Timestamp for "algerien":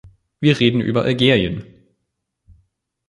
1.03-1.63